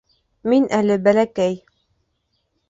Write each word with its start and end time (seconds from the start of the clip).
Мин 0.53 0.63
әле 0.77 0.97
бәләкәй... 1.09 1.61